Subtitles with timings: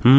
[0.00, 0.12] Pena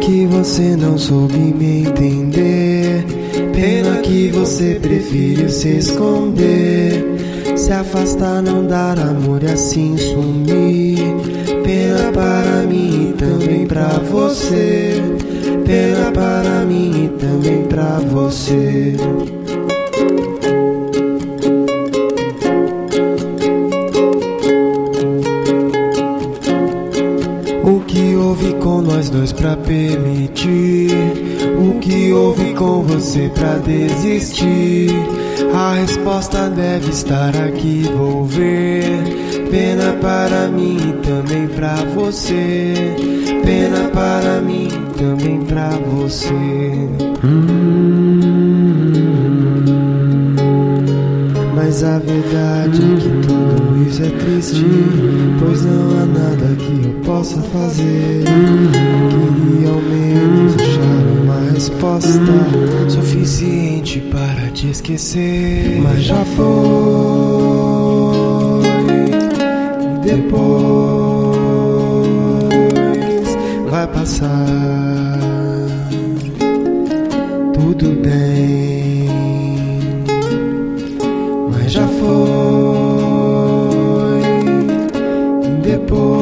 [0.00, 3.06] que você não soube me entender.
[3.54, 7.02] Pena que você prefere se esconder.
[7.56, 10.51] Se afastar, não dar amor e assim sumir.
[14.32, 14.94] Você.
[15.66, 18.96] Pena para mim e também pra você.
[27.62, 30.90] O que houve com nós dois pra permitir?
[31.58, 34.90] O que houve com você pra desistir?
[35.54, 39.22] A resposta deve estar aqui, vou ver.
[39.50, 42.74] Pena para mim e também pra você.
[43.44, 46.88] Pena para mim também pra você.
[51.54, 54.66] Mas a verdade é que tudo isso é triste,
[55.38, 58.24] pois não há nada que eu possa fazer.
[59.10, 62.20] Queria ao menos achar uma resposta
[62.88, 65.80] suficiente para te esquecer.
[65.82, 67.81] Mas já foi,
[73.92, 75.18] passar.
[77.54, 79.08] Tudo bem,
[81.50, 82.02] mas já foi.
[85.62, 86.21] Depois.